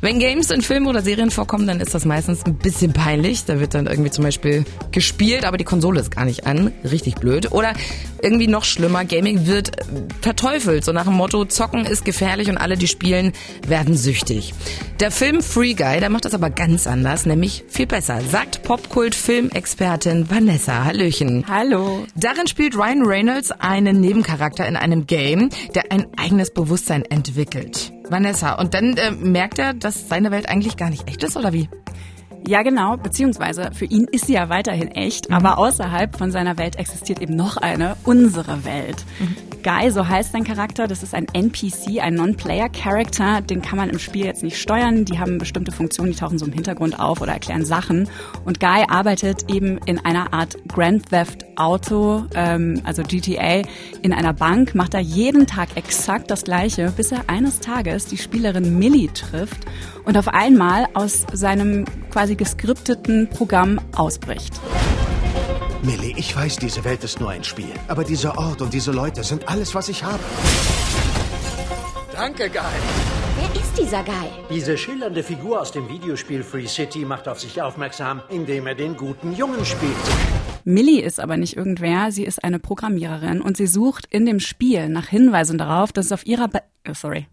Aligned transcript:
Wenn 0.00 0.18
Games 0.18 0.50
in 0.50 0.62
Filmen 0.62 0.86
oder 0.86 1.02
Serien 1.02 1.30
vorkommen, 1.30 1.66
dann 1.66 1.80
ist 1.80 1.94
das 1.94 2.04
meistens 2.04 2.44
ein 2.44 2.56
bisschen 2.56 2.92
peinlich. 2.92 3.44
Da 3.44 3.60
wird 3.60 3.74
dann 3.74 3.86
irgendwie 3.86 4.10
zum 4.10 4.24
Beispiel 4.24 4.64
gespielt, 4.90 5.44
aber 5.44 5.56
die 5.56 5.64
Konsole 5.64 6.00
ist 6.00 6.10
gar 6.10 6.24
nicht 6.24 6.46
an. 6.46 6.72
Richtig 6.84 7.16
blöd. 7.16 7.52
Oder 7.52 7.74
irgendwie 8.22 8.46
noch 8.46 8.64
schlimmer, 8.64 9.04
Gaming 9.04 9.46
wird 9.46 9.72
verteufelt. 10.20 10.84
So 10.84 10.92
nach 10.92 11.04
dem 11.04 11.14
Motto, 11.14 11.44
Zocken 11.44 11.84
ist 11.84 12.04
gefährlich 12.04 12.48
und 12.48 12.58
alle, 12.58 12.76
die 12.76 12.88
spielen, 12.88 13.32
werden 13.66 13.96
süchtig. 13.96 14.54
Der 15.00 15.10
Film 15.10 15.42
Free 15.42 15.74
Guy, 15.74 16.00
der 16.00 16.10
macht 16.10 16.24
das 16.24 16.34
aber 16.34 16.50
ganz 16.50 16.86
anders, 16.86 17.26
nämlich 17.26 17.64
viel 17.68 17.86
besser, 17.86 18.20
sagt 18.20 18.62
Popkult-Filmexpertin 18.62 20.30
Vanessa. 20.30 20.84
Hallöchen. 20.84 21.44
Hallo. 21.48 22.06
Darin 22.14 22.46
spielt 22.46 22.76
Ryan 22.76 23.02
Reynolds 23.04 23.50
einen 23.50 24.00
Nebencharakter 24.00 24.66
in 24.66 24.76
einem 24.76 25.06
Game, 25.06 25.50
der 25.74 25.90
ein 25.90 26.06
eigenes 26.16 26.52
Bewusstsein 26.52 27.04
entwickelt. 27.04 27.91
Vanessa, 28.08 28.54
und 28.54 28.74
dann 28.74 28.96
äh, 28.96 29.10
merkt 29.10 29.58
er, 29.58 29.74
dass 29.74 30.08
seine 30.08 30.30
Welt 30.30 30.48
eigentlich 30.48 30.76
gar 30.76 30.90
nicht 30.90 31.08
echt 31.08 31.22
ist, 31.22 31.36
oder 31.36 31.52
wie? 31.52 31.68
Ja, 32.46 32.62
genau, 32.62 32.96
beziehungsweise 32.96 33.70
für 33.72 33.84
ihn 33.84 34.06
ist 34.10 34.26
sie 34.26 34.34
ja 34.34 34.48
weiterhin 34.48 34.88
echt, 34.88 35.28
mhm. 35.28 35.36
aber 35.36 35.58
außerhalb 35.58 36.16
von 36.16 36.30
seiner 36.32 36.58
Welt 36.58 36.76
existiert 36.76 37.20
eben 37.20 37.36
noch 37.36 37.56
eine, 37.56 37.96
unsere 38.04 38.64
Welt. 38.64 39.04
Mhm. 39.20 39.36
Guy, 39.62 39.90
so 39.90 40.08
heißt 40.08 40.32
sein 40.32 40.42
Charakter, 40.42 40.88
das 40.88 41.02
ist 41.02 41.14
ein 41.14 41.26
NPC, 41.32 42.00
ein 42.00 42.14
Non-Player-Character, 42.14 43.42
den 43.42 43.62
kann 43.62 43.78
man 43.78 43.90
im 43.90 43.98
Spiel 43.98 44.24
jetzt 44.24 44.42
nicht 44.42 44.60
steuern, 44.60 45.04
die 45.04 45.18
haben 45.20 45.38
bestimmte 45.38 45.70
Funktionen, 45.70 46.10
die 46.10 46.18
tauchen 46.18 46.38
so 46.38 46.46
im 46.46 46.52
Hintergrund 46.52 46.98
auf 46.98 47.20
oder 47.20 47.32
erklären 47.32 47.64
Sachen. 47.64 48.08
Und 48.44 48.58
Guy 48.58 48.84
arbeitet 48.88 49.50
eben 49.50 49.78
in 49.86 50.04
einer 50.04 50.32
Art 50.32 50.56
Grand 50.66 51.08
Theft 51.10 51.46
Auto, 51.56 52.24
ähm, 52.34 52.80
also 52.84 53.02
GTA, 53.02 53.62
in 54.02 54.12
einer 54.12 54.32
Bank, 54.32 54.74
macht 54.74 54.94
da 54.94 54.98
jeden 54.98 55.46
Tag 55.46 55.68
exakt 55.76 56.30
das 56.30 56.42
Gleiche, 56.42 56.92
bis 56.96 57.12
er 57.12 57.28
eines 57.28 57.60
Tages 57.60 58.06
die 58.06 58.18
Spielerin 58.18 58.78
Millie 58.78 59.12
trifft 59.12 59.64
und 60.04 60.18
auf 60.18 60.28
einmal 60.28 60.86
aus 60.94 61.24
seinem 61.32 61.84
quasi 62.10 62.34
geskripteten 62.34 63.28
Programm 63.28 63.80
ausbricht. 63.94 64.60
Millie, 65.82 66.14
ich 66.16 66.36
weiß, 66.36 66.56
diese 66.56 66.84
Welt 66.84 67.02
ist 67.02 67.18
nur 67.18 67.30
ein 67.30 67.42
Spiel. 67.42 67.74
Aber 67.88 68.04
dieser 68.04 68.38
Ort 68.38 68.62
und 68.62 68.72
diese 68.72 68.92
Leute 68.92 69.24
sind 69.24 69.48
alles, 69.48 69.74
was 69.74 69.88
ich 69.88 70.04
habe. 70.04 70.20
Danke, 72.12 72.48
Guy. 72.48 72.62
Wer 73.36 73.60
ist 73.60 73.76
dieser 73.76 74.04
Guy? 74.04 74.28
Diese 74.48 74.78
schillernde 74.78 75.24
Figur 75.24 75.60
aus 75.60 75.72
dem 75.72 75.88
Videospiel 75.88 76.44
Free 76.44 76.68
City 76.68 77.04
macht 77.04 77.26
auf 77.26 77.40
sich 77.40 77.60
aufmerksam, 77.60 78.22
indem 78.28 78.68
er 78.68 78.76
den 78.76 78.96
guten 78.96 79.34
Jungen 79.34 79.64
spielt. 79.64 79.96
Millie 80.64 81.02
ist 81.02 81.20
aber 81.20 81.36
nicht 81.36 81.56
irgendwer, 81.56 82.12
sie 82.12 82.24
ist 82.24 82.44
eine 82.44 82.58
Programmiererin 82.58 83.40
und 83.40 83.56
sie 83.56 83.66
sucht 83.66 84.06
in 84.10 84.26
dem 84.26 84.40
Spiel 84.40 84.88
nach 84.88 85.08
Hinweisen 85.08 85.58
darauf, 85.58 85.92
dass 85.92 86.06
es 86.06 86.12
auf 86.12 86.26
ihrer... 86.26 86.48
Be 86.48 86.62
oh, 86.88 86.94
sorry. 86.94 87.26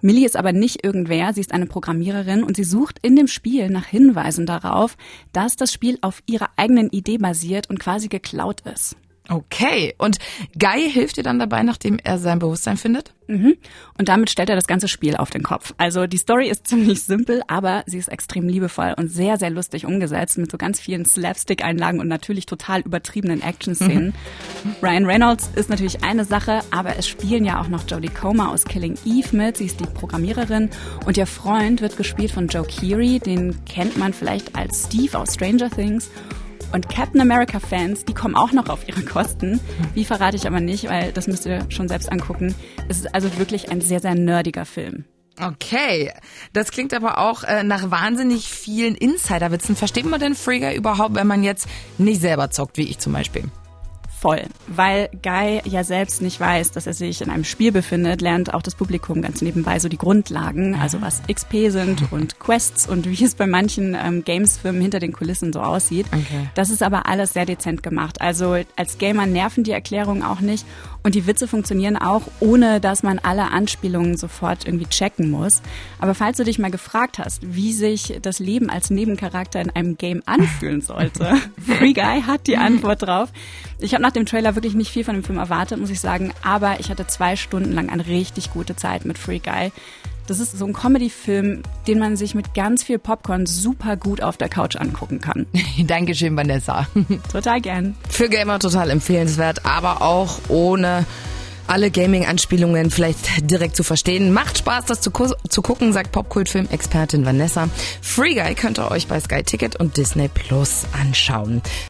Millie 0.00 0.24
ist 0.24 0.36
aber 0.36 0.52
nicht 0.52 0.84
irgendwer, 0.84 1.34
sie 1.34 1.40
ist 1.40 1.52
eine 1.52 1.66
Programmiererin 1.66 2.42
und 2.42 2.56
sie 2.56 2.64
sucht 2.64 2.98
in 3.02 3.16
dem 3.16 3.26
Spiel 3.26 3.68
nach 3.68 3.86
Hinweisen 3.86 4.46
darauf, 4.46 4.96
dass 5.32 5.56
das 5.56 5.72
Spiel 5.72 5.98
auf 6.00 6.22
ihrer 6.26 6.50
eigenen 6.56 6.90
Idee 6.90 7.18
basiert 7.18 7.68
und 7.68 7.78
quasi 7.78 8.08
geklaut 8.08 8.62
ist. 8.62 8.96
Okay. 9.30 9.94
Und 9.96 10.18
Guy 10.58 10.90
hilft 10.90 11.16
dir 11.16 11.22
dann 11.22 11.38
dabei, 11.38 11.62
nachdem 11.62 11.98
er 12.02 12.18
sein 12.18 12.40
Bewusstsein 12.40 12.76
findet? 12.76 13.14
Mhm. 13.28 13.56
Und 13.96 14.08
damit 14.08 14.28
stellt 14.28 14.48
er 14.48 14.56
das 14.56 14.66
ganze 14.66 14.88
Spiel 14.88 15.14
auf 15.14 15.30
den 15.30 15.44
Kopf. 15.44 15.72
Also 15.78 16.08
die 16.08 16.16
Story 16.16 16.48
ist 16.48 16.66
ziemlich 16.66 17.04
simpel, 17.04 17.42
aber 17.46 17.84
sie 17.86 17.98
ist 17.98 18.08
extrem 18.08 18.48
liebevoll 18.48 18.94
und 18.96 19.08
sehr, 19.08 19.38
sehr 19.38 19.50
lustig 19.50 19.86
umgesetzt 19.86 20.36
mit 20.36 20.50
so 20.50 20.58
ganz 20.58 20.80
vielen 20.80 21.04
Slapstick-Einlagen 21.04 22.00
und 22.00 22.08
natürlich 22.08 22.46
total 22.46 22.80
übertriebenen 22.80 23.40
Action-Szenen. 23.40 24.14
Mhm. 24.64 24.74
Ryan 24.82 25.06
Reynolds 25.06 25.50
ist 25.54 25.70
natürlich 25.70 26.02
eine 26.02 26.24
Sache, 26.24 26.60
aber 26.72 26.96
es 26.96 27.06
spielen 27.06 27.44
ja 27.44 27.60
auch 27.60 27.68
noch 27.68 27.86
Jodie 27.86 28.08
Comer 28.08 28.50
aus 28.50 28.64
Killing 28.64 28.98
Eve 29.04 29.36
mit. 29.36 29.58
Sie 29.58 29.66
ist 29.66 29.78
die 29.78 29.84
Programmiererin 29.84 30.70
und 31.06 31.16
ihr 31.16 31.26
Freund 31.26 31.82
wird 31.82 31.96
gespielt 31.96 32.32
von 32.32 32.48
Joe 32.48 32.66
Keery. 32.66 33.20
Den 33.20 33.64
kennt 33.64 33.96
man 33.96 34.12
vielleicht 34.12 34.56
als 34.56 34.86
Steve 34.86 35.16
aus 35.16 35.34
Stranger 35.34 35.70
Things. 35.70 36.10
Und 36.72 36.88
Captain 36.88 37.20
America-Fans, 37.20 38.04
die 38.04 38.14
kommen 38.14 38.36
auch 38.36 38.52
noch 38.52 38.68
auf 38.68 38.86
ihre 38.88 39.02
Kosten. 39.02 39.60
Wie 39.94 40.04
verrate 40.04 40.36
ich 40.36 40.46
aber 40.46 40.60
nicht, 40.60 40.88
weil 40.88 41.12
das 41.12 41.26
müsst 41.26 41.46
ihr 41.46 41.66
schon 41.68 41.88
selbst 41.88 42.10
angucken. 42.10 42.54
Es 42.88 42.98
ist 42.98 43.14
also 43.14 43.36
wirklich 43.38 43.70
ein 43.70 43.80
sehr, 43.80 44.00
sehr 44.00 44.14
nerdiger 44.14 44.64
Film. 44.64 45.04
Okay, 45.40 46.12
das 46.52 46.70
klingt 46.70 46.92
aber 46.92 47.18
auch 47.18 47.44
äh, 47.44 47.62
nach 47.62 47.90
wahnsinnig 47.90 48.48
vielen 48.48 48.94
Insiderwitzen. 48.94 49.74
Versteht 49.74 50.04
man 50.04 50.20
denn 50.20 50.34
Frigger 50.34 50.74
überhaupt, 50.74 51.14
wenn 51.14 51.26
man 51.26 51.42
jetzt 51.42 51.66
nicht 51.98 52.20
selber 52.20 52.50
zockt, 52.50 52.76
wie 52.76 52.88
ich 52.88 52.98
zum 52.98 53.14
Beispiel? 53.14 53.44
Voll. 54.20 54.42
Weil 54.66 55.08
Guy 55.22 55.62
ja 55.64 55.82
selbst 55.82 56.20
nicht 56.20 56.38
weiß, 56.38 56.72
dass 56.72 56.86
er 56.86 56.92
sich 56.92 57.22
in 57.22 57.30
einem 57.30 57.44
Spiel 57.44 57.72
befindet, 57.72 58.20
lernt 58.20 58.52
auch 58.52 58.62
das 58.62 58.74
Publikum 58.74 59.22
ganz 59.22 59.40
nebenbei 59.40 59.78
so 59.78 59.88
die 59.88 59.96
Grundlagen, 59.96 60.74
also 60.74 61.00
was 61.00 61.22
XP 61.22 61.70
sind 61.70 62.12
und 62.12 62.38
Quests 62.38 62.86
und 62.86 63.08
wie 63.08 63.24
es 63.24 63.34
bei 63.34 63.46
manchen 63.46 63.96
ähm, 64.00 64.24
Games-Firmen 64.24 64.80
hinter 64.80 64.98
den 65.00 65.12
Kulissen 65.12 65.52
so 65.52 65.60
aussieht. 65.60 66.06
Okay. 66.08 66.48
Das 66.54 66.70
ist 66.70 66.82
aber 66.82 67.06
alles 67.06 67.32
sehr 67.32 67.46
dezent 67.46 67.82
gemacht. 67.82 68.20
Also 68.20 68.56
als 68.76 68.98
Gamer 68.98 69.26
nerven 69.26 69.64
die 69.64 69.72
Erklärungen 69.72 70.22
auch 70.22 70.40
nicht 70.40 70.66
und 71.02 71.14
die 71.14 71.26
Witze 71.26 71.48
funktionieren 71.48 71.96
auch, 71.96 72.22
ohne 72.40 72.80
dass 72.80 73.02
man 73.02 73.18
alle 73.18 73.50
Anspielungen 73.50 74.16
sofort 74.16 74.66
irgendwie 74.66 74.86
checken 74.86 75.30
muss. 75.30 75.62
Aber 75.98 76.14
falls 76.14 76.36
du 76.36 76.44
dich 76.44 76.58
mal 76.58 76.70
gefragt 76.70 77.18
hast, 77.18 77.40
wie 77.54 77.72
sich 77.72 78.18
das 78.20 78.38
Leben 78.38 78.70
als 78.70 78.90
Nebencharakter 78.90 79.60
in 79.60 79.70
einem 79.70 79.96
Game 79.96 80.22
anfühlen 80.26 80.82
sollte, 80.82 81.36
Free 81.66 81.92
Guy 81.92 82.22
hat 82.22 82.46
die 82.46 82.56
Antwort 82.56 83.02
drauf. 83.02 83.30
Ich 83.78 83.94
habe 83.94 84.02
nach 84.02 84.12
dem 84.12 84.26
Trailer 84.26 84.54
wirklich 84.54 84.74
nicht 84.74 84.90
viel 84.90 85.04
von 85.04 85.14
dem 85.14 85.24
Film 85.24 85.38
erwartet, 85.38 85.78
muss 85.80 85.90
ich 85.90 86.00
sagen, 86.00 86.32
aber 86.42 86.80
ich 86.80 86.90
hatte 86.90 87.06
zwei 87.06 87.36
Stunden 87.36 87.72
lang 87.72 87.88
eine 87.88 88.06
richtig 88.06 88.52
gute 88.52 88.76
Zeit 88.76 89.04
mit 89.04 89.18
Free 89.18 89.38
Guy. 89.38 89.72
Das 90.30 90.38
ist 90.38 90.56
so 90.56 90.64
ein 90.64 90.72
Comedy-Film, 90.72 91.64
den 91.88 91.98
man 91.98 92.16
sich 92.16 92.36
mit 92.36 92.54
ganz 92.54 92.84
viel 92.84 93.00
Popcorn 93.00 93.46
super 93.46 93.96
gut 93.96 94.22
auf 94.22 94.36
der 94.36 94.48
Couch 94.48 94.76
angucken 94.76 95.20
kann. 95.20 95.46
Dankeschön, 95.88 96.36
Vanessa. 96.36 96.86
Total 97.32 97.60
gern. 97.60 97.96
Für 98.08 98.28
Gamer 98.28 98.60
total 98.60 98.90
empfehlenswert, 98.90 99.66
aber 99.66 100.02
auch 100.02 100.38
ohne 100.46 101.04
alle 101.66 101.90
Gaming-Anspielungen 101.90 102.90
vielleicht 102.92 103.50
direkt 103.50 103.74
zu 103.74 103.82
verstehen. 103.82 104.32
Macht 104.32 104.58
Spaß, 104.58 104.84
das 104.86 105.00
zu, 105.00 105.10
zu 105.48 105.62
gucken, 105.62 105.92
sagt 105.92 106.12
Popkultfilm-Expertin 106.12 107.24
Vanessa. 107.26 107.68
Free 108.00 108.34
Guy 108.34 108.54
könnt 108.54 108.78
ihr 108.78 108.88
euch 108.90 109.08
bei 109.08 109.18
Sky 109.18 109.42
Ticket 109.42 109.76
und 109.76 109.96
Disney 109.96 110.28
Plus 110.28 110.84
anschauen. 111.00 111.60